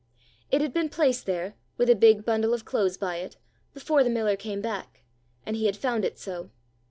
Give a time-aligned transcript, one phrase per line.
[0.49, 3.37] It had been placed there, with a big bundle of clothes by it,
[3.71, 5.03] before the miller came back,
[5.45, 6.49] and he had found it so.